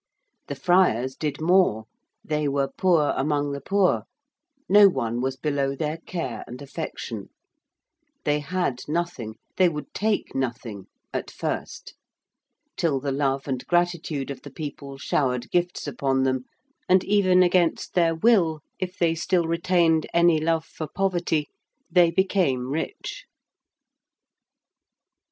[0.47, 1.85] The friars did more:
[2.25, 4.05] they were poor among the poor:
[4.67, 7.29] no one was below their care and affection:
[8.23, 11.93] they had nothing they would take nothing at first:
[12.75, 16.45] till the love and gratitude of the people showered gifts upon them
[16.89, 21.47] and even against their will, if they still retained any love for poverty,
[21.91, 23.25] they became rich.